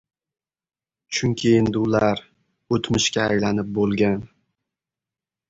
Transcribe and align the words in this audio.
Chunki 1.17 1.51
endi 1.57 1.81
ular– 1.83 2.23
o‘tmishga 2.79 3.27
aylanib 3.27 3.71
bo‘lgan. 3.77 4.19